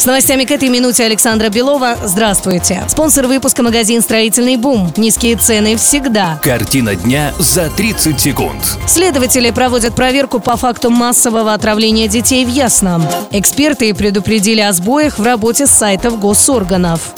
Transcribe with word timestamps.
С 0.00 0.06
новостями 0.06 0.44
к 0.44 0.50
этой 0.50 0.70
минуте 0.70 1.04
Александра 1.04 1.50
Белова. 1.50 1.94
Здравствуйте. 2.02 2.82
Спонсор 2.88 3.26
выпуска 3.26 3.62
магазин 3.62 4.00
«Строительный 4.00 4.56
бум». 4.56 4.90
Низкие 4.96 5.36
цены 5.36 5.76
всегда. 5.76 6.40
Картина 6.42 6.94
дня 6.96 7.34
за 7.38 7.68
30 7.68 8.18
секунд. 8.18 8.78
Следователи 8.86 9.50
проводят 9.50 9.94
проверку 9.94 10.40
по 10.40 10.56
факту 10.56 10.88
массового 10.88 11.52
отравления 11.52 12.08
детей 12.08 12.46
в 12.46 12.48
Ясном. 12.48 13.06
Эксперты 13.30 13.92
предупредили 13.92 14.62
о 14.62 14.72
сбоях 14.72 15.18
в 15.18 15.22
работе 15.22 15.66
сайтов 15.66 16.18
госорганов. 16.18 17.12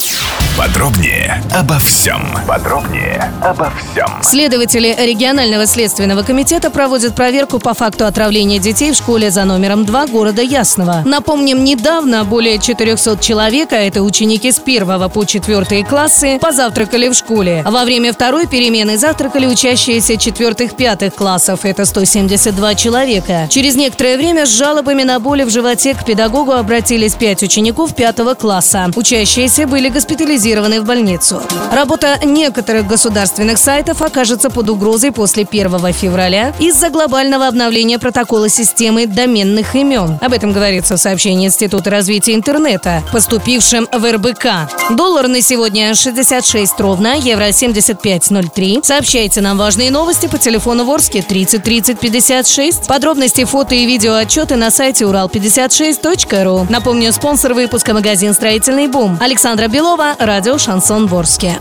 Подробнее 0.55 1.43
обо 1.51 1.79
всем. 1.79 2.21
Подробнее 2.47 3.33
обо 3.41 3.71
всем. 3.71 4.07
Следователи 4.21 4.95
регионального 4.99 5.65
следственного 5.65 6.21
комитета 6.21 6.69
проводят 6.69 7.15
проверку 7.15 7.57
по 7.57 7.73
факту 7.73 8.05
отравления 8.05 8.59
детей 8.59 8.91
в 8.91 8.95
школе 8.95 9.31
за 9.31 9.45
номером 9.45 9.83
2 9.83 10.07
города 10.07 10.43
Ясного. 10.43 11.01
Напомним, 11.05 11.63
недавно 11.63 12.23
более 12.23 12.59
400 12.59 13.17
человек, 13.17 13.73
а 13.73 13.77
это 13.77 14.03
ученики 14.03 14.51
с 14.51 14.59
1 14.59 15.09
по 15.09 15.25
4 15.25 15.83
классы, 15.85 16.37
позавтракали 16.39 17.09
в 17.09 17.15
школе. 17.15 17.63
Во 17.67 17.83
время 17.83 18.13
второй 18.13 18.45
перемены 18.45 18.95
завтракали 18.95 19.47
учащиеся 19.47 20.13
4-5 20.13 21.09
классов, 21.09 21.61
это 21.65 21.85
172 21.85 22.75
человека. 22.75 23.47
Через 23.49 23.75
некоторое 23.75 24.17
время 24.17 24.45
с 24.45 24.49
жалобами 24.49 25.01
на 25.01 25.19
боли 25.19 25.45
в 25.45 25.49
животе 25.49 25.95
к 25.95 26.05
педагогу 26.05 26.51
обратились 26.51 27.15
5 27.15 27.41
учеников 27.41 27.95
5 27.95 28.37
класса. 28.37 28.91
Учащиеся 28.95 29.65
были 29.65 29.89
госпитализированы 29.89 30.42
в 30.43 30.83
больницу. 30.83 31.41
Работа 31.71 32.19
некоторых 32.21 32.85
государственных 32.85 33.57
сайтов 33.57 34.01
окажется 34.01 34.49
под 34.49 34.69
угрозой 34.69 35.13
после 35.13 35.47
1 35.49 35.93
февраля 35.93 36.53
из-за 36.59 36.89
глобального 36.89 37.47
обновления 37.47 37.97
протокола 37.97 38.49
системы 38.49 39.07
доменных 39.07 39.73
имен. 39.73 40.19
Об 40.21 40.33
этом 40.33 40.51
говорится 40.51 40.97
в 40.97 40.99
сообщении 40.99 41.47
Института 41.47 41.89
развития 41.89 42.33
интернета, 42.35 43.03
поступившем 43.13 43.87
в 43.91 44.11
РБК. 44.11 44.69
Доллар 44.91 45.29
на 45.29 45.41
сегодня 45.41 45.95
66 45.95 46.77
ровно, 46.79 47.15
евро 47.15 47.47
75.03. 47.49 48.83
Сообщайте 48.83 49.39
нам 49.39 49.57
важные 49.57 49.91
новости 49.91 50.27
по 50.27 50.37
телефону 50.37 50.83
Ворске 50.83 51.21
30 51.21 51.63
30 51.63 51.99
56. 51.99 52.87
Подробности, 52.87 53.45
фото 53.45 53.75
и 53.75 53.85
видео 53.85 54.15
отчеты 54.15 54.57
на 54.57 54.71
сайте 54.71 55.05
урал56.ру. 55.05 56.67
Напомню, 56.69 57.13
спонсор 57.13 57.53
выпуска 57.53 57.93
магазин 57.93 58.33
«Строительный 58.33 58.87
бум». 58.87 59.17
Александра 59.21 59.69
Белова, 59.69 60.15
радио 60.33 60.57
«Шансон 60.57 61.05
Ворске». 61.05 61.59